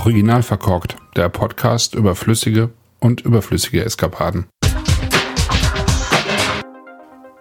Original 0.00 0.42
verkorkt, 0.42 0.96
der 1.14 1.28
Podcast 1.28 1.94
über 1.94 2.14
flüssige 2.14 2.70
und 3.00 3.20
überflüssige 3.20 3.84
Eskapaden. 3.84 4.46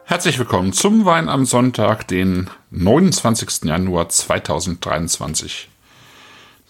Herzlich 0.03 0.37
willkommen 0.37 0.73
zum 0.73 1.05
Wein 1.05 1.29
am 1.29 1.45
Sonntag, 1.45 2.09
den 2.09 2.49
29. 2.71 3.63
Januar 3.63 4.09
2023. 4.09 5.69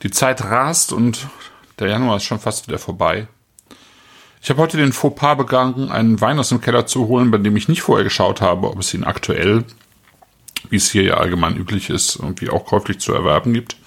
Die 0.04 0.12
Zeit 0.12 0.44
rast 0.44 0.94
und 0.94 1.28
der 1.80 1.88
Januar 1.88 2.18
ist 2.18 2.24
schon 2.24 2.40
fast 2.40 2.68
wieder 2.68 2.78
vorbei. 2.78 3.28
Ich 4.44 4.52
habe 4.52 4.62
heute 4.62 4.78
den 4.78 4.94
Fauxpas 4.94 5.38
begangen, 5.38 5.90
einen 5.90 6.22
Wein 6.22 6.38
aus 6.38 6.50
dem 6.50 6.62
Keller 6.62 6.86
zu 6.86 7.08
holen, 7.08 7.32
bei 7.32 7.40
dem 7.40 7.58
ich 7.58 7.68
nicht 7.68 7.82
vorher 7.82 8.04
geschaut 8.04 8.42
habe, 8.42 8.70
ob 8.70 8.78
es 8.78 8.94
ihn 8.94 9.06
aktuell, 9.06 9.64
wie 10.70 10.76
es 10.76 10.92
hier 10.92 11.02
ja 11.02 11.14
allgemein 11.16 11.58
üblich 11.58 11.90
ist, 11.90 12.18
irgendwie 12.18 12.52
auch 12.52 12.66
käuflich 12.66 13.00
zu 13.00 13.12
erwerben 13.12 13.54
gibt. 13.54 13.79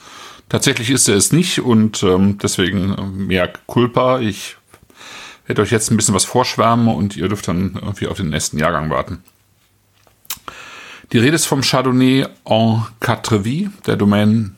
Tatsächlich 0.52 0.90
ist 0.90 1.08
er 1.08 1.16
es 1.16 1.32
nicht 1.32 1.60
und 1.60 2.02
ähm, 2.02 2.36
deswegen 2.36 3.26
mehr 3.26 3.50
Culpa. 3.66 4.20
Ich 4.20 4.58
werde 5.46 5.62
euch 5.62 5.70
jetzt 5.70 5.90
ein 5.90 5.96
bisschen 5.96 6.14
was 6.14 6.26
vorschwärmen 6.26 6.94
und 6.94 7.16
ihr 7.16 7.28
dürft 7.28 7.48
dann 7.48 7.78
irgendwie 7.80 8.06
auf 8.06 8.18
den 8.18 8.28
nächsten 8.28 8.58
Jahrgang 8.58 8.90
warten. 8.90 9.24
Die 11.10 11.16
Rede 11.16 11.36
ist 11.36 11.46
vom 11.46 11.62
Chardonnay 11.62 12.26
en 12.44 12.82
Quatre 13.00 13.46
Vies, 13.46 13.70
der 13.86 13.96
Domaine 13.96 14.54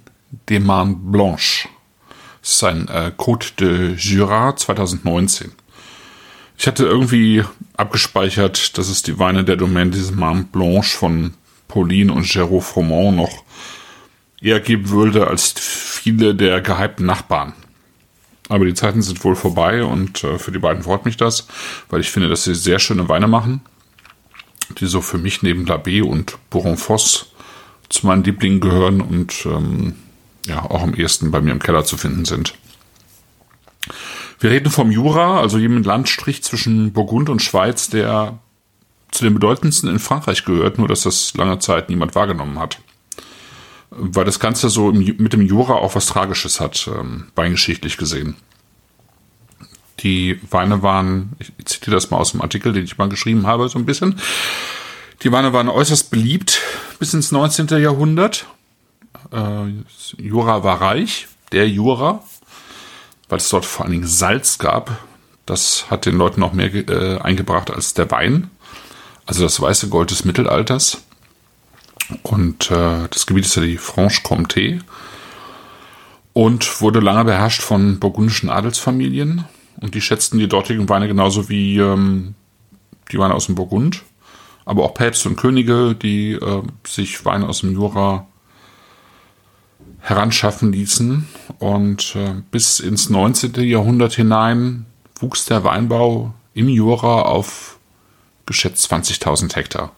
des 0.49 0.59
Mains 0.59 0.97
Blanches. 1.01 1.69
Das 2.41 2.51
ist 2.51 2.65
ein 2.65 2.89
äh, 2.89 3.13
Côte 3.17 3.55
de 3.55 3.95
Jura 3.95 4.57
2019. 4.57 5.53
Ich 6.59 6.67
hatte 6.67 6.87
irgendwie 6.87 7.45
abgespeichert, 7.77 8.77
dass 8.79 8.89
es 8.89 9.05
die 9.05 9.21
Weine 9.21 9.45
der 9.45 9.55
Domaine 9.55 9.93
des 9.93 10.11
Mains 10.11 10.49
Blanches 10.51 10.91
von 10.91 11.35
Pauline 11.69 12.13
und 12.13 12.27
Géraud 12.27 12.63
Froment 12.63 13.17
noch 13.17 13.45
eher 14.45 14.61
geben 14.61 14.91
würde 14.91 15.27
als 15.27 15.55
viele 15.59 16.35
der 16.35 16.61
gehypten 16.61 17.07
Nachbarn. 17.07 17.55
Aber 18.51 18.67
die 18.67 18.75
Zeiten 18.75 19.01
sind 19.01 19.25
wohl 19.25 19.37
vorbei 19.37 19.83
und 19.83 20.23
äh, 20.23 20.39
für 20.39 20.53
die 20.53 20.59
beiden 20.59 20.83
freut 20.83 21.07
mich 21.07 21.17
das, 21.17 21.49
weil 21.89 22.01
ich 22.01 22.11
finde, 22.11 22.29
dass 22.29 22.45
sie 22.45 22.55
sehr 22.55 22.79
schöne 22.79 23.09
Weine 23.09 23.27
machen, 23.27 23.63
die 24.79 24.87
so 24.87 25.01
für 25.01 25.17
mich 25.17 25.43
neben 25.43 25.65
Labé 25.65 26.03
und 26.03 26.37
Bourron-Foss 26.51 27.33
zu 27.89 28.07
meinen 28.07 28.23
Lieblingen 28.23 28.61
gehören 28.61 29.01
und 29.01 29.47
ähm, 29.47 29.95
ja 30.47 30.63
auch 30.63 30.83
am 30.83 30.95
ehesten 30.95 31.31
bei 31.31 31.41
mir 31.41 31.53
im 31.53 31.63
Keller 31.63 31.85
zu 31.85 31.97
finden 31.97 32.27
sind. 32.27 32.55
Wir 34.41 34.51
reden 34.51 34.71
vom 34.71 34.91
Jura, 34.91 35.41
also 35.41 35.57
jenem 35.57 35.85
Landstrich 35.85 36.43
zwischen 36.43 36.93
Burgund 36.93 37.31
und 37.31 37.41
Schweiz, 37.41 37.89
der 37.89 38.39
zu 39.11 39.25
den 39.25 39.33
bedeutendsten 39.33 39.89
in 39.89 40.01
Frankreich 40.01 40.45
gehört, 40.45 40.77
nur 40.77 40.89
dass 40.89 41.05
das 41.05 41.33
lange 41.35 41.61
Zeit 41.61 41.89
niemand 41.89 42.15
wahrgenommen 42.15 42.59
hat 42.59 42.79
weil 43.97 44.25
das 44.25 44.41
Ganze 44.41 44.71
so 44.71 44.93
mit 44.93 45.33
dem 45.33 45.43
Jura 45.43 45.75
auch 45.75 45.95
was 45.95 46.07
Tragisches 46.07 46.61
hat, 46.61 46.89
ähm, 46.89 47.29
weingeschichtlich 47.35 47.97
gesehen. 47.97 48.37
Die 50.01 50.41
Weine 50.51 50.83
waren, 50.83 51.33
ich 51.39 51.53
zitiere 51.67 51.97
das 51.97 52.11
mal 52.11 52.19
aus 52.19 52.33
dem 52.33 52.43
Artikel, 52.43 52.73
den 52.73 52.85
ich 52.85 52.99
mal 52.99 53.09
geschrieben 53.09 53.47
habe, 53.47 53.69
so 53.69 53.79
ein 53.79 53.87
bisschen. 53.87 54.21
Die 55.23 55.33
Weine 55.33 55.53
waren 55.53 55.69
äußerst 55.69 56.11
beliebt 56.11 56.61
bis 56.99 57.15
ins 57.15 57.33
19. 57.33 57.69
Jahrhundert. 57.81 58.47
Äh, 59.33 59.83
Jura 60.19 60.65
war 60.65 60.81
reich, 60.81 61.29
der 61.53 61.69
Jura, 61.69 62.23
weil 63.29 63.39
es 63.39 63.49
dort 63.49 63.65
vor 63.65 63.85
allen 63.85 63.93
Dingen 63.93 64.07
Salz 64.07 64.59
gab. 64.59 64.99
Das 65.47 65.91
hat 65.91 66.07
den 66.07 66.17
Leuten 66.17 66.41
noch 66.41 66.53
mehr 66.53 66.75
äh, 66.75 67.19
eingebracht 67.21 67.71
als 67.71 67.95
der 67.95 68.11
Wein. 68.11 68.51
Also 69.27 69.43
das 69.43 69.61
weiße 69.61 69.89
Gold 69.89 70.11
des 70.11 70.25
Mittelalters. 70.25 71.03
Und 72.23 72.71
äh, 72.71 73.09
das 73.11 73.27
Gebiet 73.27 73.47
ist 73.47 73.57
ja 73.57 73.63
die 73.63 73.79
Franche-Comté 73.79 74.81
und 76.33 76.81
wurde 76.81 77.01
lange 77.01 77.25
beherrscht 77.25 77.63
von 77.63 77.99
burgundischen 77.99 78.51
Adelsfamilien. 78.51 79.45
Und 79.81 79.95
die 79.95 80.01
schätzten 80.01 80.39
die 80.39 80.49
dortigen 80.49 80.89
Weine 80.89 81.09
genauso 81.09 81.49
wie 81.49 81.79
ähm, 81.79 82.35
die 83.11 83.19
Weine 83.19 83.35
aus 83.35 83.47
dem 83.47 83.55
Burgund. 83.55 84.03
Aber 84.65 84.85
auch 84.85 84.95
Päpste 84.95 85.29
und 85.29 85.37
Könige, 85.37 85.95
die 85.95 86.33
äh, 86.33 86.63
sich 86.87 87.25
Weine 87.25 87.49
aus 87.49 87.61
dem 87.61 87.73
Jura 87.73 88.27
heranschaffen 90.01 90.73
ließen. 90.73 91.29
Und 91.59 92.17
äh, 92.17 92.35
bis 92.51 92.81
ins 92.81 93.11
19. 93.11 93.55
Jahrhundert 93.63 94.15
hinein 94.15 94.87
wuchs 95.21 95.47
der 95.47 95.65
Weinbau 95.65 96.35
im 96.55 96.69
Jura 96.69 97.23
auf 97.23 97.79
geschätzt 98.47 98.93
20.000 98.93 99.55
Hektar. 99.55 99.93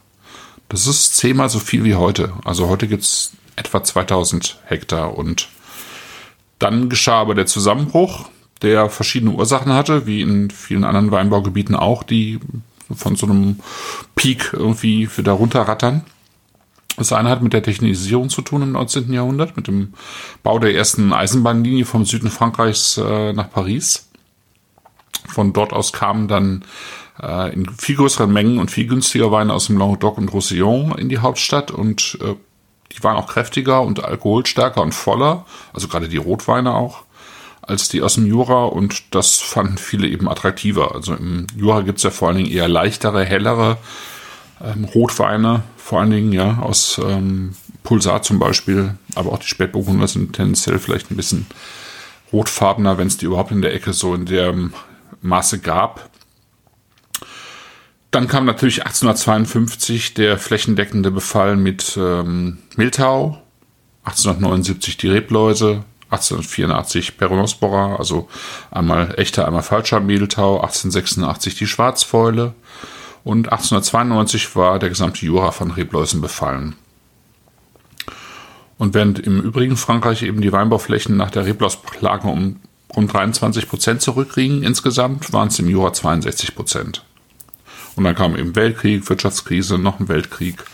Das 0.69 0.87
ist 0.87 1.17
zehnmal 1.17 1.49
so 1.49 1.59
viel 1.59 1.85
wie 1.85 1.95
heute. 1.95 2.33
Also 2.45 2.69
heute 2.69 2.89
gibt 2.89 3.03
es 3.03 3.33
etwa 3.55 3.83
2000 3.83 4.59
Hektar 4.67 5.17
und 5.17 5.49
dann 6.59 6.89
geschah 6.89 7.21
aber 7.21 7.35
der 7.35 7.47
Zusammenbruch, 7.47 8.29
der 8.63 8.89
verschiedene 8.89 9.33
Ursachen 9.33 9.73
hatte, 9.73 10.07
wie 10.07 10.23
in 10.23 10.51
vielen 10.51 10.85
anderen 10.85 11.11
Weinbaugebieten 11.11 11.75
auch, 11.75 12.03
die 12.03 12.41
von 12.95 13.17
so 13.17 13.27
einem 13.27 13.61
Peak 14.15 14.53
irgendwie 14.53 15.09
wieder 15.17 15.33
runterrattern. 15.33 16.05
Das 16.97 17.13
eine 17.13 17.29
hat 17.29 17.43
mit 17.43 17.53
der 17.53 17.63
Technisierung 17.63 18.31
zu 18.31 18.41
tun 18.41 18.63
im 18.63 18.73
19. 18.73 19.13
Jahrhundert, 19.13 19.57
mit 19.57 19.67
dem 19.67 19.93
Bau 20.43 20.59
der 20.59 20.75
ersten 20.75 21.13
Eisenbahnlinie 21.13 21.85
vom 21.85 22.07
Süden 22.07 22.31
Frankreichs 22.31 22.97
äh, 22.97 23.35
nach 23.35 23.51
Paris. 23.51 24.09
Von 25.29 25.53
dort 25.53 25.75
aus 25.75 25.93
kamen 25.93 26.27
dann 26.29 26.65
äh, 27.23 27.53
in 27.53 27.69
viel 27.79 27.97
größeren 27.97 28.33
Mengen 28.33 28.59
und 28.59 28.71
viel 28.71 28.87
günstiger 28.87 29.31
Weine 29.31 29.53
aus 29.53 29.67
dem 29.67 29.79
Languedoc 29.79 30.19
und 30.19 30.33
Roussillon 30.33 30.97
in 30.99 31.09
die 31.09 31.19
Hauptstadt 31.19 31.71
und 31.71 32.19
äh, 32.23 32.35
die 32.93 33.03
waren 33.03 33.17
auch 33.17 33.27
kräftiger 33.27 33.83
und 33.83 34.05
alkoholstärker 34.05 34.81
und 34.81 34.95
voller, 34.95 35.45
also 35.73 35.89
gerade 35.89 36.09
die 36.09 36.17
Rotweine 36.17 36.75
auch, 36.75 37.03
als 37.63 37.89
die 37.89 38.03
aus 38.03 38.15
dem 38.15 38.27
Jura 38.27 38.65
und 38.65 39.15
das 39.15 39.41
fanden 39.41 39.79
viele 39.79 40.09
eben 40.09 40.29
attraktiver. 40.29 40.95
Also 40.95 41.15
im 41.15 41.47
Jura 41.57 41.81
gibt's 41.83 42.05
ja 42.05 42.11
vor 42.11 42.29
allen 42.29 42.39
Dingen 42.39 42.51
eher 42.51 42.69
leichtere, 42.69 43.25
hellere 43.25 43.79
ähm, 44.63 44.85
Rotweine, 44.85 45.65
vor 45.77 46.01
allen 46.01 46.11
Dingen 46.11 46.33
ja 46.33 46.59
aus 46.59 47.01
ähm, 47.05 47.55
Pulsar 47.83 48.23
zum 48.23 48.39
Beispiel, 48.39 48.95
aber 49.15 49.33
auch 49.33 49.39
die 49.39 49.49
Spätburgunder 49.49 50.09
sind 50.09 50.35
tendenziell 50.35 50.79
vielleicht 50.79 51.11
ein 51.11 51.17
bisschen 51.17 51.47
rotfarbener, 52.33 52.99
wenn 52.99 53.07
es 53.07 53.17
die 53.17 53.27
überhaupt 53.27 53.53
in 53.53 53.63
der 53.63 53.75
Ecke 53.75 53.93
so 53.93 54.15
in 54.15 54.27
dem 54.27 54.73
Maße 55.23 55.61
gab. 55.61 56.09
Dann 58.17 58.29
kam 58.29 58.47
natürlich 58.47 58.79
1852 58.79 60.15
der 60.15 60.39
flächendeckende 60.39 61.11
Befall 61.11 61.55
mit 61.55 61.99
ähm, 62.01 62.57
Miltau, 62.75 63.43
1879 64.05 64.97
die 64.97 65.09
Rebläuse, 65.09 65.85
1884 66.09 67.19
Peronospora, 67.19 67.97
also 67.97 68.27
einmal 68.71 69.13
echter, 69.19 69.47
einmal 69.47 69.63
falscher 69.63 70.01
Mehltau, 70.01 70.63
1886 70.63 71.57
die 71.57 71.67
Schwarzfäule 71.67 72.55
und 73.23 73.53
1892 73.53 74.57
war 74.57 74.79
der 74.79 74.89
gesamte 74.89 75.27
Jura 75.27 75.51
von 75.51 75.71
Rebläusen 75.71 76.23
befallen. 76.23 76.75
Und 78.79 78.95
während 78.95 79.19
im 79.19 79.43
übrigen 79.43 79.77
Frankreich 79.77 80.23
eben 80.23 80.41
die 80.41 80.53
Weinbauflächen 80.53 81.19
nach 81.19 81.31
der 81.31 81.45
Reblausplage 81.45 82.29
um 82.29 82.61
rund 82.97 83.13
23 83.13 83.69
Prozent 83.69 84.01
zurückgingen 84.01 84.63
insgesamt, 84.63 85.35
waren 85.35 85.49
es 85.49 85.59
im 85.59 85.69
Jura 85.69 85.93
62 85.93 86.55
Prozent. 86.55 87.05
Und 87.97 88.05
dann 88.05 88.15
kam 88.15 88.37
eben 88.37 88.55
Weltkrieg, 88.55 89.09
Wirtschaftskrise, 89.09 89.79
noch 89.79 89.99
ein 89.99 90.09
Weltkrieg. 90.09 90.65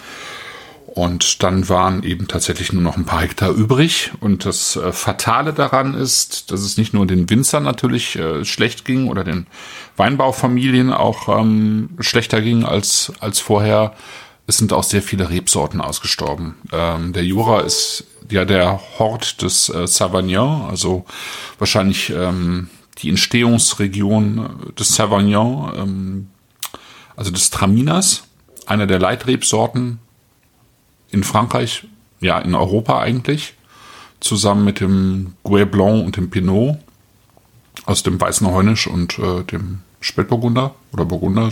Und 0.95 1.43
dann 1.43 1.71
waren 1.71 2.03
eben 2.03 2.29
tatsächlich 2.29 2.73
nur 2.73 2.83
noch 2.83 2.99
ein 2.99 3.07
paar 3.07 3.23
Hektar 3.23 3.51
übrig. 3.51 4.13
Und 4.21 4.45
das 4.45 4.77
äh, 4.77 4.93
Fatale 4.93 5.55
daran 5.55 5.95
ist, 5.95 6.51
dass 6.51 6.61
es 6.61 6.77
nicht 6.77 6.93
nur 6.93 7.07
den 7.07 7.31
Winzern 7.31 7.63
natürlich 7.63 8.17
äh, 8.17 8.45
schlecht 8.45 8.85
ging 8.85 9.09
oder 9.09 9.25
den 9.25 9.47
Weinbaufamilien 9.97 10.93
auch 10.93 11.29
ähm, 11.41 11.91
schlechter 12.01 12.43
ging 12.43 12.65
als, 12.65 13.11
als 13.21 13.41
vorher. 13.41 13.95
Es 14.47 14.59
sind 14.59 14.75
auch 14.75 14.83
sehr 14.83 15.03
viele 15.03 15.31
Rebsorten 15.31 15.81
ausgestorben. 15.81 16.57
Ähm, 16.73 17.15
der 17.15 17.25
Jura 17.25 17.61
ist 17.61 18.05
ja 18.29 18.45
der 18.45 18.79
Hort 18.99 19.41
des 19.41 19.71
äh, 19.71 19.87
Savagnin, 19.87 20.67
also 20.69 21.07
wahrscheinlich 21.59 22.11
ähm, 22.11 22.69
die 22.99 23.09
Entstehungsregion 23.09 24.73
des 24.79 24.95
Savagnin. 24.95 26.29
Also 27.17 27.31
des 27.31 27.51
Traminas, 27.51 28.25
einer 28.67 28.87
der 28.87 28.99
Leitrebsorten 28.99 29.99
in 31.11 31.25
Frankreich, 31.25 31.87
ja, 32.21 32.39
in 32.39 32.55
Europa 32.55 33.01
eigentlich, 33.01 33.55
zusammen 34.21 34.65
mit 34.65 34.81
dem 34.81 35.35
Gouet 35.43 35.71
Blanc 35.71 36.05
und 36.05 36.17
dem 36.17 36.31
Pinot 36.31 36.79
aus 37.85 38.03
dem 38.03 38.21
Weißen 38.21 38.47
Heunisch 38.47 38.87
und 38.87 39.19
äh, 39.19 39.43
dem 39.45 39.81
Spätburgunder 40.01 40.75
oder 40.93 41.05
Burgunder. 41.05 41.51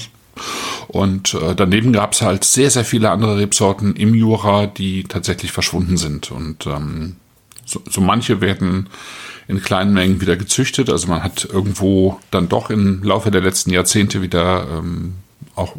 Und 0.89 1.35
äh, 1.35 1.55
daneben 1.55 1.93
gab 1.93 2.13
es 2.13 2.23
halt 2.23 2.45
sehr, 2.45 2.71
sehr 2.71 2.85
viele 2.85 3.11
andere 3.11 3.37
Rebsorten 3.39 3.95
im 3.97 4.15
Jura, 4.15 4.67
die 4.67 5.05
tatsächlich 5.05 5.53
verschwunden 5.53 5.97
sind. 5.97 6.31
Und 6.31 6.67
ähm, 6.67 7.17
so, 7.65 7.83
so 7.89 8.01
manche 8.01 8.41
werden 8.41 8.89
in 9.47 9.63
kleinen 9.63 9.93
Mengen 9.93 10.21
wieder 10.21 10.37
gezüchtet. 10.37 10.91
Also 10.91 11.09
man 11.09 11.23
hat 11.23 11.45
irgendwo 11.45 12.19
dann 12.31 12.49
doch 12.49 12.71
im 12.71 13.03
Laufe 13.03 13.31
der 13.31 13.41
letzten 13.41 13.71
Jahrzehnte 13.71 14.23
wieder 14.23 14.67
ähm, 14.71 15.15
auch 15.57 15.75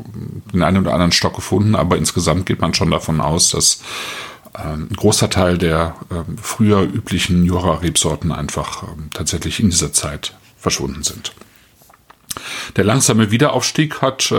den 0.53 0.63
einen 0.63 0.77
oder 0.77 0.93
anderen 0.93 1.11
Stock 1.11 1.35
gefunden, 1.35 1.75
aber 1.75 1.97
insgesamt 1.97 2.45
geht 2.45 2.61
man 2.61 2.73
schon 2.73 2.91
davon 2.91 3.21
aus, 3.21 3.49
dass 3.51 3.81
ähm, 4.57 4.87
ein 4.91 4.95
großer 4.95 5.29
Teil 5.29 5.57
der 5.57 5.95
ähm, 6.11 6.37
früher 6.41 6.81
üblichen 6.81 7.43
Jura-Rebsorten 7.43 8.31
einfach 8.31 8.83
ähm, 8.83 9.09
tatsächlich 9.13 9.59
in 9.59 9.69
dieser 9.69 9.93
Zeit 9.93 10.35
verschwunden 10.57 11.03
sind. 11.03 11.33
Der 12.75 12.83
langsame 12.83 13.31
Wiederaufstieg 13.31 14.01
hat 14.01 14.31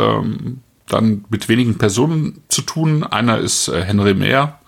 dann 0.93 1.25
mit 1.31 1.49
wenigen 1.49 1.78
Personen 1.78 2.43
zu 2.49 2.62
tun. 2.62 3.02
Einer 3.02 3.38
ist 3.38 3.69
äh, 3.69 3.82
Henry 3.82 4.14
Mayer, 4.14 4.61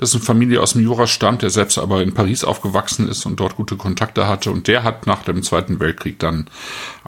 dessen 0.00 0.20
Familie 0.20 0.60
aus 0.60 0.72
dem 0.72 0.82
Jura 0.82 1.06
stammt, 1.06 1.42
der 1.42 1.50
selbst 1.50 1.78
aber 1.78 2.02
in 2.02 2.14
Paris 2.14 2.44
aufgewachsen 2.44 3.08
ist 3.08 3.26
und 3.26 3.40
dort 3.40 3.56
gute 3.56 3.76
Kontakte 3.76 4.26
hatte. 4.26 4.50
Und 4.50 4.68
der 4.68 4.84
hat 4.84 5.06
nach 5.06 5.22
dem 5.22 5.42
Zweiten 5.42 5.80
Weltkrieg 5.80 6.18
dann 6.18 6.48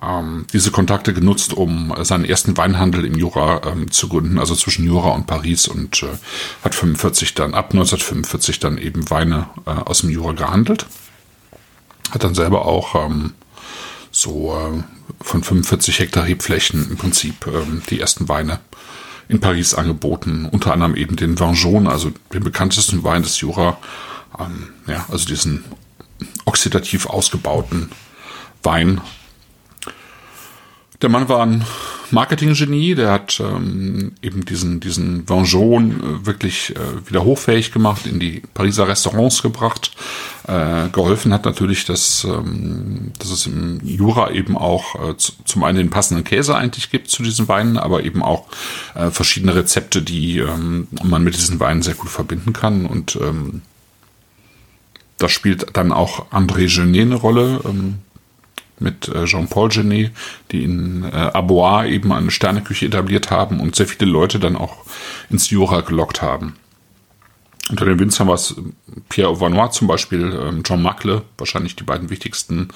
ähm, 0.02 0.46
diese 0.52 0.70
Kontakte 0.70 1.14
genutzt, 1.14 1.52
um 1.52 1.94
seinen 2.02 2.24
ersten 2.24 2.56
Weinhandel 2.56 3.04
im 3.04 3.16
Jura 3.16 3.62
ähm, 3.66 3.90
zu 3.90 4.08
gründen, 4.08 4.38
also 4.38 4.54
zwischen 4.54 4.84
Jura 4.84 5.10
und 5.10 5.26
Paris 5.26 5.68
und 5.68 6.02
äh, 6.02 6.08
hat 6.64 6.74
45 6.74 7.34
dann, 7.34 7.54
ab 7.54 7.70
1945 7.72 8.58
dann 8.58 8.78
eben 8.78 9.08
Weine 9.10 9.48
äh, 9.66 9.70
aus 9.70 10.00
dem 10.00 10.10
Jura 10.10 10.32
gehandelt. 10.32 10.86
Hat 12.10 12.24
dann 12.24 12.34
selber 12.34 12.66
auch 12.66 12.94
ähm, 12.96 13.34
so 14.10 14.52
äh, 14.56 14.82
von 15.22 15.44
45 15.44 16.00
Hektar 16.00 16.26
Rebflächen 16.26 16.90
im 16.90 16.96
Prinzip 16.96 17.46
ähm, 17.46 17.82
die 17.88 18.00
ersten 18.00 18.28
Weine 18.28 18.58
in 19.30 19.40
Paris 19.40 19.74
angeboten, 19.74 20.46
unter 20.50 20.72
anderem 20.72 20.96
eben 20.96 21.14
den 21.16 21.38
Vengeon, 21.38 21.86
also 21.86 22.10
den 22.34 22.42
bekanntesten 22.42 23.04
Wein 23.04 23.22
des 23.22 23.40
Jura, 23.40 23.78
ähm, 24.38 24.70
ja, 24.86 25.06
also 25.08 25.26
diesen 25.26 25.64
oxidativ 26.44 27.06
ausgebauten 27.06 27.90
Wein. 28.62 29.00
Der 31.02 31.08
Mann 31.08 31.28
war 31.30 31.40
ein 31.40 31.64
Marketinggenie, 32.10 32.94
der 32.94 33.10
hat 33.10 33.40
ähm, 33.40 34.12
eben 34.20 34.44
diesen, 34.44 34.80
diesen 34.80 35.28
Vengeon 35.28 35.92
äh, 35.92 36.26
wirklich 36.26 36.74
äh, 36.76 37.08
wieder 37.08 37.24
hochfähig 37.24 37.72
gemacht, 37.72 38.06
in 38.06 38.18
die 38.20 38.42
Pariser 38.52 38.86
Restaurants 38.86 39.42
gebracht. 39.42 39.92
Äh, 40.46 40.88
geholfen 40.90 41.32
hat 41.32 41.44
natürlich, 41.46 41.86
dass, 41.86 42.24
ähm, 42.24 43.12
dass 43.18 43.30
es 43.30 43.46
im 43.46 43.80
Jura 43.82 44.30
eben 44.32 44.58
auch 44.58 44.94
äh, 44.96 45.14
zum 45.16 45.64
einen 45.64 45.78
den 45.78 45.90
passenden 45.90 46.24
Käse 46.24 46.54
eigentlich 46.54 46.90
gibt 46.90 47.08
zu 47.08 47.22
diesen 47.22 47.48
Weinen, 47.48 47.78
aber 47.78 48.04
eben 48.04 48.22
auch 48.22 48.46
äh, 48.94 49.10
verschiedene 49.10 49.54
Rezepte, 49.54 50.02
die 50.02 50.38
ähm, 50.38 50.88
man 51.02 51.24
mit 51.24 51.34
diesen 51.34 51.60
Weinen 51.60 51.82
sehr 51.82 51.94
gut 51.94 52.10
verbinden 52.10 52.52
kann. 52.52 52.84
Und 52.84 53.16
ähm, 53.16 53.62
da 55.16 55.28
spielt 55.28 55.76
dann 55.76 55.92
auch 55.92 56.30
André 56.32 56.66
Genet 56.74 57.06
eine 57.06 57.14
Rolle. 57.14 57.60
Ähm, 57.64 58.00
mit 58.80 59.08
äh, 59.08 59.24
Jean-Paul 59.24 59.68
Genet, 59.68 60.12
die 60.50 60.64
in 60.64 61.04
äh, 61.04 61.16
Abois 61.16 61.86
eben 61.86 62.12
eine 62.12 62.30
Sterneküche 62.30 62.86
etabliert 62.86 63.30
haben 63.30 63.60
und 63.60 63.76
sehr 63.76 63.86
viele 63.86 64.10
Leute 64.10 64.38
dann 64.38 64.56
auch 64.56 64.76
ins 65.28 65.50
Jura 65.50 65.80
gelockt 65.80 66.22
haben. 66.22 66.54
Unter 67.70 67.84
den 67.84 68.00
Winzern 68.00 68.26
war 68.26 68.34
es 68.34 68.56
Pierre 69.08 69.28
Auvernois 69.30 69.70
zum 69.70 69.86
Beispiel, 69.86 70.38
ähm, 70.42 70.62
John 70.64 70.82
Mackle, 70.82 71.22
wahrscheinlich 71.38 71.76
die 71.76 71.84
beiden 71.84 72.10
wichtigsten 72.10 72.68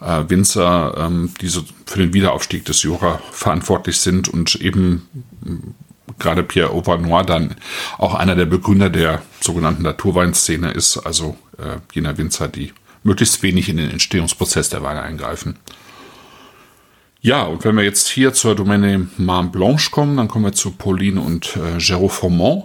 äh, 0.00 0.24
Winzer, 0.28 0.94
ähm, 0.96 1.34
die 1.40 1.48
so 1.48 1.62
für 1.86 1.98
den 1.98 2.14
Wiederaufstieg 2.14 2.64
des 2.64 2.82
Jura 2.82 3.20
verantwortlich 3.30 4.00
sind 4.00 4.28
und 4.28 4.54
eben 4.56 5.08
gerade 6.18 6.42
Pierre 6.42 6.70
Auvernois 6.70 7.24
dann 7.24 7.56
auch 7.98 8.14
einer 8.14 8.34
der 8.34 8.46
Begründer 8.46 8.90
der 8.90 9.22
sogenannten 9.40 9.82
Naturweinszene 9.82 10.70
ist, 10.70 10.98
also 10.98 11.36
äh, 11.58 11.78
jener 11.92 12.16
Winzer, 12.16 12.48
die 12.48 12.72
möglichst 13.02 13.42
wenig 13.42 13.68
in 13.68 13.76
den 13.76 13.90
Entstehungsprozess 13.90 14.68
der 14.68 14.82
Weine 14.82 15.02
eingreifen. 15.02 15.58
Ja, 17.20 17.44
und 17.44 17.64
wenn 17.64 17.76
wir 17.76 17.84
jetzt 17.84 18.08
hier 18.08 18.32
zur 18.32 18.56
Domäne 18.56 19.08
Marne 19.16 19.50
Blanche 19.50 19.90
kommen, 19.90 20.16
dann 20.16 20.26
kommen 20.26 20.44
wir 20.44 20.52
zu 20.52 20.72
Pauline 20.72 21.20
und 21.20 21.56
äh, 21.56 21.78
Géraud 21.78 22.10
Formont. 22.10 22.64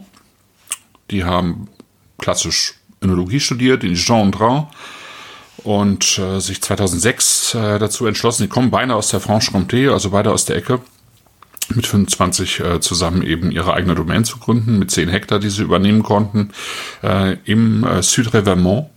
Die 1.12 1.24
haben 1.24 1.68
klassisch 2.18 2.74
Önologie 3.02 3.40
studiert 3.40 3.84
in 3.84 3.94
Gendrin 3.94 4.66
und 5.64 6.18
äh, 6.18 6.40
sich 6.40 6.62
2006 6.62 7.54
äh, 7.54 7.80
dazu 7.80 8.08
entschlossen, 8.08 8.44
die 8.44 8.50
kommen 8.50 8.72
beide 8.72 8.96
aus 8.96 9.10
der 9.10 9.22
Franche-Comté, 9.22 9.92
also 9.92 10.10
beide 10.10 10.32
aus 10.32 10.46
der 10.46 10.56
Ecke, 10.56 10.82
mit 11.70 11.86
25 11.86 12.60
äh, 12.60 12.80
zusammen 12.80 13.22
eben 13.22 13.52
ihre 13.52 13.74
eigene 13.74 13.94
Domain 13.94 14.24
zu 14.24 14.40
gründen, 14.40 14.80
mit 14.80 14.90
10 14.90 15.10
Hektar, 15.10 15.40
die 15.40 15.50
sie 15.50 15.62
übernehmen 15.62 16.02
konnten, 16.02 16.52
äh, 17.04 17.38
im 17.46 17.84
äh, 17.84 18.02
Sud-Revermont 18.02 18.90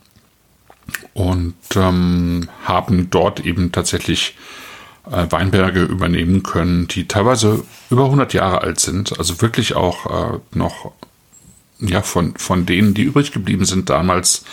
und 1.14 1.54
ähm, 1.76 2.48
haben 2.64 3.10
dort 3.10 3.40
eben 3.40 3.72
tatsächlich 3.72 4.36
äh, 5.10 5.26
Weinberge 5.30 5.82
übernehmen 5.82 6.42
können, 6.42 6.88
die 6.88 7.08
teilweise 7.08 7.64
über 7.90 8.04
100 8.04 8.32
Jahre 8.34 8.62
alt 8.62 8.80
sind, 8.80 9.18
also 9.18 9.40
wirklich 9.40 9.74
auch 9.74 10.34
äh, 10.34 10.38
noch 10.52 10.92
ja 11.78 12.02
von 12.02 12.34
von 12.36 12.66
denen, 12.66 12.94
die 12.94 13.02
übrig 13.02 13.32
geblieben 13.32 13.64
sind 13.64 13.90
damals. 13.90 14.44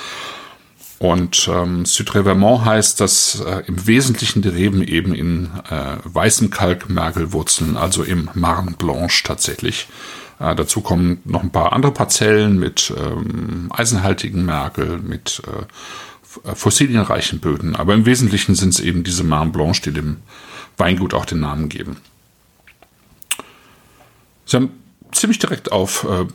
Und 1.00 1.48
ähm, 1.54 1.86
Sud-Revermont 1.86 2.66
heißt, 2.66 3.00
dass 3.00 3.40
äh, 3.42 3.64
im 3.68 3.86
Wesentlichen 3.86 4.42
die 4.42 4.50
Reben 4.50 4.82
eben 4.82 5.14
in 5.14 5.52
äh, 5.70 5.98
weißem 6.04 6.50
Kalkmergel 6.50 7.34
wurzeln, 7.34 7.78
also 7.78 8.04
im 8.04 8.30
Marne 8.34 8.72
Blanche 8.72 9.24
tatsächlich. 9.24 9.88
Äh, 10.40 10.56
dazu 10.56 10.82
kommen 10.82 11.22
noch 11.24 11.44
ein 11.44 11.52
paar 11.52 11.74
andere 11.74 11.92
Parzellen 11.92 12.58
mit 12.58 12.92
ähm, 12.98 13.72
eisenhaltigen 13.72 14.44
Mergel, 14.44 14.98
mit 14.98 15.42
äh, 15.46 15.66
fossilienreichen 16.54 17.40
Böden. 17.40 17.76
Aber 17.76 17.94
im 17.94 18.06
Wesentlichen 18.06 18.56
sind 18.56 18.70
es 18.70 18.80
eben 18.80 19.04
diese 19.04 19.24
Marne 19.24 19.52
Blanche, 19.52 19.82
die 19.84 19.92
dem 19.92 20.18
Weingut 20.78 21.14
auch 21.14 21.26
den 21.26 21.40
Namen 21.40 21.70
geben. 21.70 21.98
Sie 24.46 24.58
haben 24.58 24.70
ziemlich 25.12 25.40
direkt 25.40 25.72
auf 25.72 26.06
äh, 26.06 26.26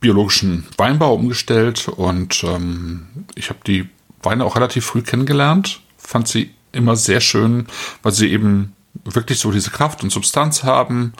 biologischen 0.00 0.66
Weinbau 0.76 1.14
umgestellt 1.14 1.88
und 1.88 2.44
ähm, 2.44 3.06
ich 3.34 3.48
habe 3.48 3.60
die 3.66 3.88
Weine 4.22 4.44
auch 4.44 4.56
relativ 4.56 4.84
früh 4.84 5.02
kennengelernt, 5.02 5.80
fand 5.96 6.28
sie 6.28 6.50
immer 6.72 6.96
sehr 6.96 7.20
schön, 7.20 7.66
weil 8.02 8.12
sie 8.12 8.30
eben 8.30 8.75
wirklich 9.04 9.38
so 9.38 9.50
diese 9.50 9.70
Kraft 9.70 10.02
und 10.02 10.10
Substanz 10.10 10.64
haben, 10.64 11.12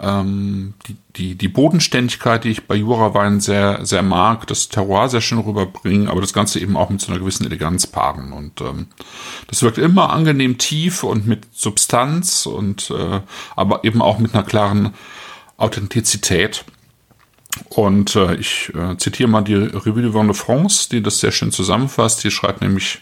ähm, 0.00 0.74
die, 0.86 0.96
die, 1.16 1.34
die 1.34 1.48
Bodenständigkeit, 1.48 2.44
die 2.44 2.50
ich 2.50 2.66
bei 2.66 2.76
Jurawein 2.76 3.40
sehr, 3.40 3.84
sehr 3.84 4.02
mag, 4.02 4.46
das 4.46 4.68
Terroir 4.68 5.08
sehr 5.08 5.20
schön 5.20 5.38
rüberbringen, 5.38 6.08
aber 6.08 6.20
das 6.20 6.32
Ganze 6.32 6.60
eben 6.60 6.76
auch 6.76 6.90
mit 6.90 7.00
so 7.00 7.10
einer 7.10 7.20
gewissen 7.20 7.46
Eleganz 7.46 7.86
paaren. 7.86 8.32
Und 8.32 8.60
ähm, 8.60 8.86
das 9.48 9.62
wirkt 9.62 9.78
immer 9.78 10.10
angenehm 10.10 10.58
tief 10.58 11.02
und 11.02 11.26
mit 11.26 11.46
Substanz 11.52 12.46
und 12.46 12.90
äh, 12.90 13.20
aber 13.56 13.84
eben 13.84 14.02
auch 14.02 14.18
mit 14.18 14.34
einer 14.34 14.44
klaren 14.44 14.94
Authentizität. 15.56 16.64
Und 17.70 18.14
äh, 18.14 18.36
ich 18.36 18.72
äh, 18.74 18.96
zitiere 18.98 19.28
mal 19.28 19.42
die 19.42 19.54
Revue 19.54 20.02
de 20.02 20.14
Vin 20.14 20.32
France, 20.34 20.88
die 20.90 21.02
das 21.02 21.18
sehr 21.18 21.32
schön 21.32 21.50
zusammenfasst. 21.50 22.22
Die 22.22 22.30
schreibt 22.30 22.60
nämlich 22.60 23.00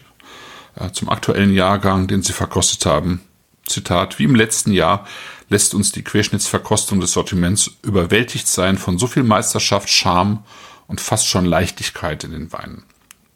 äh, 0.75 0.91
zum 0.91 1.09
aktuellen 1.09 1.53
Jahrgang, 1.53 2.07
den 2.07 2.23
sie 2.23 2.33
verkostet 2.33 2.85
haben, 2.85 3.21
Zitat, 3.67 4.19
wie 4.19 4.23
im 4.23 4.35
letzten 4.35 4.71
Jahr 4.71 5.05
lässt 5.49 5.73
uns 5.73 5.91
die 5.91 6.03
Querschnittsverkostung 6.03 6.99
des 6.99 7.13
Sortiments 7.13 7.71
überwältigt 7.83 8.47
sein 8.47 8.77
von 8.77 8.97
so 8.97 9.07
viel 9.07 9.23
Meisterschaft, 9.23 9.89
Charme 9.89 10.43
und 10.87 11.01
fast 11.01 11.27
schon 11.27 11.45
Leichtigkeit 11.45 12.23
in 12.23 12.31
den 12.31 12.51
Weinen. 12.51 12.83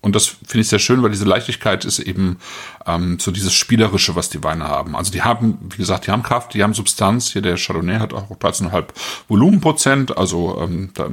Und 0.01 0.15
das 0.15 0.25
finde 0.25 0.61
ich 0.61 0.67
sehr 0.67 0.79
schön, 0.79 1.03
weil 1.03 1.11
diese 1.11 1.25
Leichtigkeit 1.25 1.85
ist 1.85 1.99
eben 1.99 2.39
ähm, 2.87 3.19
so 3.19 3.31
dieses 3.31 3.53
Spielerische, 3.53 4.15
was 4.15 4.29
die 4.29 4.43
Weine 4.43 4.67
haben. 4.67 4.95
Also 4.95 5.11
die 5.11 5.21
haben, 5.21 5.59
wie 5.71 5.77
gesagt, 5.77 6.07
die 6.07 6.11
haben 6.11 6.23
Kraft, 6.23 6.55
die 6.55 6.63
haben 6.63 6.73
Substanz. 6.73 7.31
Hier 7.31 7.43
der 7.43 7.55
Chardonnay 7.55 7.99
hat 7.99 8.13
auch 8.13 8.31
13,5 8.31 8.85
Volumenprozent, 9.27 10.17
also 10.17 10.59
ähm, 10.59 10.89
da 10.95 11.09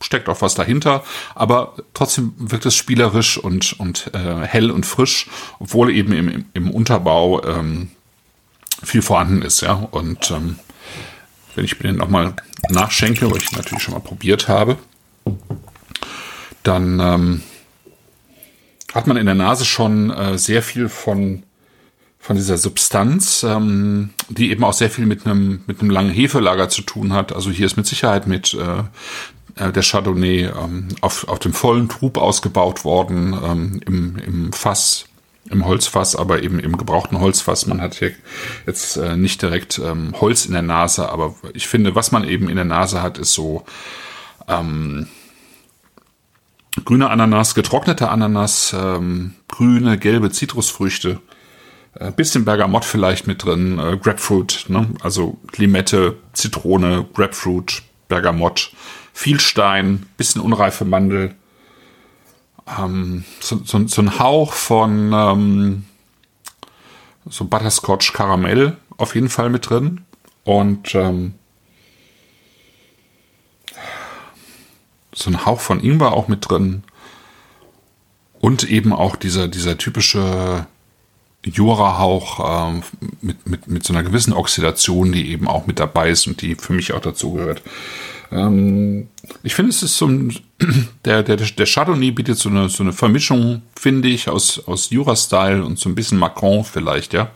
steckt 0.00 0.28
auch 0.28 0.40
was 0.40 0.54
dahinter, 0.54 1.04
aber 1.34 1.74
trotzdem 1.94 2.34
wirkt 2.36 2.66
es 2.66 2.76
spielerisch 2.76 3.38
und, 3.38 3.78
und 3.78 4.10
äh, 4.14 4.42
hell 4.42 4.70
und 4.70 4.84
frisch, 4.84 5.28
obwohl 5.58 5.90
eben 5.90 6.12
im, 6.12 6.44
im 6.54 6.70
Unterbau 6.70 7.42
ähm, 7.44 7.90
viel 8.82 9.02
vorhanden 9.02 9.42
ist, 9.42 9.60
ja. 9.60 9.74
Und 9.74 10.30
ähm, 10.30 10.58
wenn 11.54 11.64
ich 11.64 11.78
mir 11.78 11.88
den 11.88 11.96
nochmal 11.96 12.34
nachschenke, 12.68 13.30
weil 13.30 13.38
ich 13.38 13.52
natürlich 13.52 13.82
schon 13.82 13.94
mal 13.94 14.00
probiert 14.00 14.48
habe, 14.48 14.78
dann 16.62 17.00
ähm, 17.00 17.42
hat 18.94 19.06
man 19.06 19.16
in 19.16 19.26
der 19.26 19.34
Nase 19.34 19.64
schon 19.64 20.10
äh, 20.10 20.38
sehr 20.38 20.62
viel 20.62 20.88
von 20.88 21.42
von 22.22 22.36
dieser 22.36 22.56
Substanz, 22.56 23.42
ähm, 23.42 24.10
die 24.28 24.52
eben 24.52 24.62
auch 24.62 24.72
sehr 24.72 24.90
viel 24.90 25.06
mit 25.06 25.26
einem 25.26 25.62
mit 25.66 25.82
langen 25.82 26.12
Hefelager 26.12 26.68
zu 26.68 26.82
tun 26.82 27.12
hat. 27.12 27.32
Also 27.34 27.50
hier 27.50 27.66
ist 27.66 27.76
mit 27.76 27.86
Sicherheit 27.86 28.28
mit 28.28 28.54
äh, 28.54 28.84
äh 29.56 29.72
der 29.72 29.82
Chardonnay 29.82 30.44
ähm, 30.44 30.88
auf, 31.00 31.26
auf 31.26 31.40
dem 31.40 31.52
vollen 31.52 31.88
Trub 31.88 32.18
ausgebaut 32.18 32.84
worden, 32.84 33.36
ähm, 33.44 33.80
im, 33.86 34.18
im 34.18 34.52
Fass 34.52 35.06
im 35.50 35.66
Holzfass, 35.66 36.16
aber 36.16 36.42
eben 36.42 36.58
im 36.58 36.76
gebrauchten 36.76 37.20
Holzfass. 37.20 37.66
Man 37.66 37.80
hat 37.80 37.94
hier 37.94 38.12
jetzt 38.66 38.96
äh, 38.96 39.16
nicht 39.16 39.42
direkt 39.42 39.78
ähm, 39.78 40.14
Holz 40.20 40.46
in 40.46 40.52
der 40.52 40.62
Nase, 40.62 41.08
aber 41.08 41.34
ich 41.52 41.66
finde, 41.66 41.94
was 41.94 42.12
man 42.12 42.24
eben 42.24 42.48
in 42.48 42.56
der 42.56 42.64
Nase 42.64 43.02
hat, 43.02 43.18
ist 43.18 43.32
so 43.32 43.64
ähm, 44.48 45.08
grüne 46.84 47.10
Ananas, 47.10 47.54
getrocknete 47.54 48.08
Ananas, 48.08 48.74
ähm, 48.78 49.34
grüne, 49.48 49.98
gelbe 49.98 50.30
Zitrusfrüchte, 50.30 51.20
äh, 51.94 52.10
bisschen 52.10 52.44
Bergamott 52.44 52.84
vielleicht 52.84 53.26
mit 53.26 53.44
drin, 53.44 53.78
äh, 53.78 53.96
Grapefruit, 53.96 54.66
ne? 54.68 54.88
also 55.02 55.38
Limette, 55.56 56.16
Zitrone, 56.32 57.06
Grapefruit, 57.12 57.82
Bergamott, 58.08 58.72
viel 59.12 59.40
Stein, 59.40 60.06
bisschen 60.16 60.40
unreife 60.40 60.84
Mandel, 60.84 61.34
ähm, 62.66 63.24
so, 63.40 63.60
so, 63.64 63.86
so, 63.86 64.02
ein 64.02 64.18
Hauch 64.18 64.52
von 64.52 65.12
ähm, 65.12 65.84
so 67.28 67.44
Butterscotch 67.44 68.12
Karamell 68.12 68.76
auf 68.96 69.14
jeden 69.14 69.28
Fall 69.28 69.50
mit 69.50 69.68
drin 69.68 70.02
und 70.44 70.94
ähm, 70.94 71.34
so 75.14 75.30
ein 75.30 75.44
Hauch 75.44 75.60
von 75.60 75.82
Ingwer 75.82 76.12
auch 76.12 76.28
mit 76.28 76.48
drin 76.48 76.84
und 78.40 78.64
eben 78.64 78.92
auch 78.92 79.16
dieser, 79.16 79.48
dieser 79.48 79.78
typische 79.78 80.66
Jura-Hauch 81.44 82.70
ähm, 82.70 82.82
mit, 83.20 83.46
mit, 83.46 83.66
mit 83.68 83.84
so 83.84 83.92
einer 83.92 84.02
gewissen 84.02 84.32
Oxidation, 84.32 85.12
die 85.12 85.30
eben 85.30 85.48
auch 85.48 85.66
mit 85.66 85.80
dabei 85.80 86.10
ist 86.10 86.26
und 86.26 86.40
die 86.42 86.54
für 86.54 86.72
mich 86.72 86.92
auch 86.92 87.00
dazu 87.00 87.32
gehört. 87.32 87.62
Ähm, 88.32 89.08
ich 89.42 89.54
finde, 89.54 89.70
es 89.70 89.82
ist 89.82 89.96
so 89.96 90.06
ein, 90.06 90.34
der, 91.04 91.22
der, 91.22 91.36
der 91.36 91.66
Chardonnay 91.66 92.10
bietet 92.10 92.38
so 92.38 92.48
eine, 92.48 92.68
so 92.68 92.82
eine 92.82 92.92
Vermischung, 92.92 93.62
finde 93.78 94.08
ich, 94.08 94.28
aus, 94.28 94.66
aus 94.66 94.90
Jura-Style 94.90 95.64
und 95.64 95.78
so 95.78 95.88
ein 95.88 95.94
bisschen 95.94 96.18
Macron 96.18 96.64
vielleicht, 96.64 97.12
ja. 97.12 97.30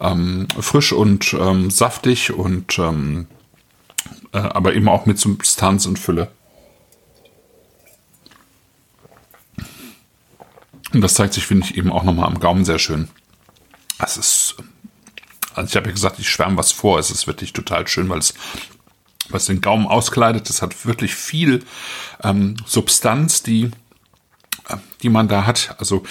Ähm, 0.00 0.46
frisch 0.60 0.92
und 0.92 1.34
ähm, 1.38 1.70
saftig 1.70 2.32
und 2.32 2.78
ähm, 2.78 3.26
äh, 4.32 4.38
aber 4.38 4.74
eben 4.74 4.88
auch 4.88 5.06
mit 5.06 5.18
Substanz 5.18 5.86
und 5.86 5.98
Fülle. 5.98 6.28
Und 10.92 11.00
das 11.00 11.14
zeigt 11.14 11.34
sich, 11.34 11.44
finde 11.44 11.66
ich, 11.66 11.76
eben 11.76 11.90
auch 11.90 12.04
nochmal 12.04 12.26
am 12.26 12.38
Gaumen 12.38 12.64
sehr 12.64 12.78
schön. 12.78 13.08
Es 13.98 14.16
ist, 14.16 14.56
also 15.54 15.68
ich 15.68 15.76
habe 15.76 15.86
ja 15.86 15.92
gesagt, 15.92 16.20
ich 16.20 16.30
schwärme 16.30 16.56
was 16.56 16.70
vor. 16.70 16.98
Es 16.98 17.10
ist 17.10 17.26
wirklich 17.26 17.52
total 17.52 17.88
schön, 17.88 18.08
weil 18.08 18.20
es 18.20 18.34
was 19.30 19.46
den 19.46 19.60
Gaumen 19.60 19.86
auskleidet. 19.86 20.48
Das 20.48 20.62
hat 20.62 20.86
wirklich 20.86 21.14
viel 21.14 21.64
ähm, 22.22 22.56
Substanz, 22.66 23.42
die, 23.42 23.70
äh, 24.68 24.76
die 25.02 25.08
man 25.08 25.28
da 25.28 25.46
hat. 25.46 25.74
Also 25.78 26.02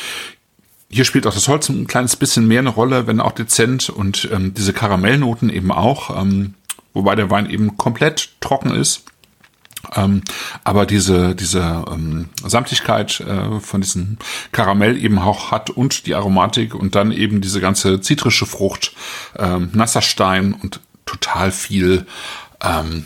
hier 0.89 1.05
spielt 1.05 1.27
auch 1.27 1.33
das 1.33 1.47
Holz 1.47 1.69
ein 1.69 1.87
kleines 1.87 2.15
bisschen 2.15 2.47
mehr 2.47 2.59
eine 2.59 2.69
Rolle, 2.69 3.07
wenn 3.07 3.19
auch 3.19 3.33
dezent 3.33 3.89
und 3.89 4.29
ähm, 4.31 4.53
diese 4.53 4.73
Karamellnoten 4.73 5.49
eben 5.49 5.71
auch, 5.71 6.21
ähm, 6.21 6.53
wobei 6.93 7.15
der 7.15 7.29
Wein 7.29 7.49
eben 7.49 7.77
komplett 7.77 8.29
trocken 8.39 8.71
ist. 8.71 9.03
Ähm, 9.95 10.21
aber 10.63 10.85
diese, 10.85 11.35
diese 11.35 11.83
ähm, 11.91 12.29
Samtigkeit 12.43 13.19
äh, 13.19 13.59
von 13.59 13.81
diesem 13.81 14.17
Karamell 14.51 14.97
eben 14.97 15.19
auch 15.19 15.51
hat 15.51 15.69
und 15.69 16.07
die 16.07 16.15
Aromatik 16.15 16.73
und 16.73 16.95
dann 16.95 17.11
eben 17.11 17.41
diese 17.41 17.61
ganze 17.61 18.01
zitrische 18.01 18.45
Frucht, 18.45 18.93
ähm, 19.37 19.69
nasser 19.73 20.01
Stein 20.01 20.53
und 20.53 20.79
total 21.05 21.51
viel 21.51 22.05
ähm, 22.65 23.05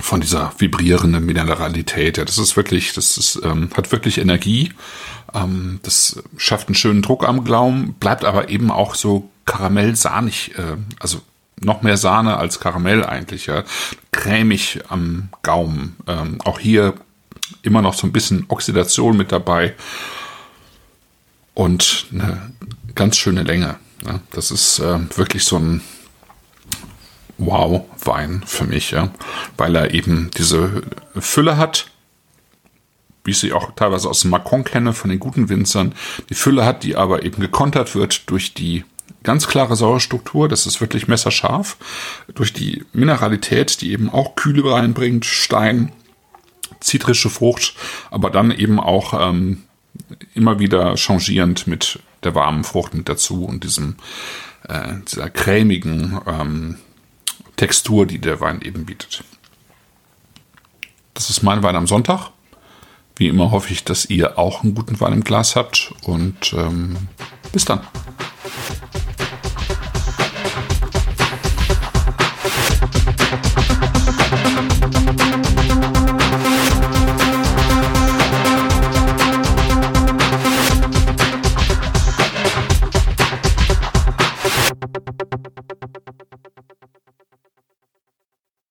von 0.00 0.20
dieser 0.20 0.52
vibrierenden 0.58 1.24
Mineralität. 1.24 2.18
Ja, 2.18 2.24
das 2.24 2.38
ist 2.38 2.56
wirklich, 2.56 2.92
das 2.92 3.16
ist, 3.16 3.40
ähm, 3.44 3.70
hat 3.76 3.92
wirklich 3.92 4.18
Energie. 4.18 4.72
Ähm, 5.34 5.80
das 5.82 6.22
schafft 6.36 6.68
einen 6.68 6.74
schönen 6.74 7.02
Druck 7.02 7.26
am 7.26 7.44
Gaumen, 7.44 7.94
bleibt 7.94 8.24
aber 8.24 8.48
eben 8.48 8.70
auch 8.70 8.94
so 8.94 9.30
karamellsahnig, 9.44 10.56
äh, 10.56 10.76
also 11.00 11.20
noch 11.60 11.82
mehr 11.82 11.96
Sahne 11.96 12.36
als 12.36 12.60
Karamell 12.60 13.04
eigentlich, 13.04 13.46
ja. 13.46 13.64
Cremig 14.12 14.80
am 14.88 15.28
Gaumen. 15.42 15.96
Ähm, 16.06 16.40
auch 16.44 16.60
hier 16.60 16.94
immer 17.62 17.82
noch 17.82 17.94
so 17.94 18.06
ein 18.06 18.12
bisschen 18.12 18.44
Oxidation 18.48 19.16
mit 19.16 19.32
dabei. 19.32 19.74
Und 21.54 22.06
eine 22.12 22.52
ganz 22.94 23.16
schöne 23.16 23.42
Länge. 23.42 23.76
Ja. 24.06 24.20
Das 24.30 24.52
ist 24.52 24.78
äh, 24.78 24.98
wirklich 25.16 25.44
so 25.44 25.56
ein 25.56 25.82
Wow-Wein 27.38 28.42
für 28.46 28.64
mich, 28.64 28.90
ja. 28.90 29.10
Weil 29.56 29.76
er 29.76 29.94
eben 29.94 30.30
diese 30.36 30.82
Fülle 31.18 31.56
hat, 31.56 31.90
wie 33.24 33.30
ich 33.30 33.38
sie 33.38 33.52
auch 33.52 33.72
teilweise 33.76 34.08
aus 34.08 34.20
dem 34.20 34.30
Macron 34.30 34.64
kenne, 34.64 34.92
von 34.92 35.10
den 35.10 35.18
guten 35.18 35.48
Winzern. 35.48 35.94
Die 36.28 36.34
Fülle 36.34 36.64
hat, 36.64 36.82
die 36.82 36.96
aber 36.96 37.24
eben 37.24 37.40
gekontert 37.40 37.94
wird 37.94 38.28
durch 38.30 38.54
die 38.54 38.84
ganz 39.22 39.46
klare 39.46 39.76
Säurestruktur, 39.76 40.48
das 40.48 40.66
ist 40.66 40.80
wirklich 40.80 41.08
messerscharf, 41.08 41.76
durch 42.34 42.52
die 42.52 42.84
Mineralität, 42.92 43.80
die 43.80 43.92
eben 43.92 44.10
auch 44.10 44.36
Kühle 44.36 44.70
reinbringt, 44.70 45.24
Stein, 45.24 45.92
zitrische 46.80 47.30
Frucht, 47.30 47.74
aber 48.10 48.30
dann 48.30 48.50
eben 48.50 48.80
auch 48.80 49.14
ähm, 49.28 49.64
immer 50.34 50.58
wieder 50.58 50.96
changierend 50.96 51.66
mit 51.66 51.98
der 52.22 52.34
warmen 52.34 52.64
Frucht 52.64 52.94
mit 52.94 53.08
dazu 53.08 53.44
und 53.44 53.64
diesem 53.64 53.96
äh, 54.68 54.94
dieser 55.06 55.30
cremigen 55.30 56.20
ähm, 56.26 56.76
Textur, 57.58 58.06
die 58.06 58.18
der 58.18 58.40
Wein 58.40 58.62
eben 58.62 58.86
bietet. 58.86 59.22
Das 61.12 61.28
ist 61.28 61.42
mein 61.42 61.62
Wein 61.62 61.76
am 61.76 61.86
Sonntag. 61.86 62.30
Wie 63.16 63.28
immer 63.28 63.50
hoffe 63.50 63.72
ich, 63.72 63.84
dass 63.84 64.06
ihr 64.06 64.38
auch 64.38 64.62
einen 64.62 64.74
guten 64.74 64.98
Wein 65.00 65.12
im 65.12 65.24
Glas 65.24 65.56
habt 65.56 65.92
und 66.04 66.52
ähm, 66.54 66.96
bis 67.52 67.64
dann. 67.64 67.80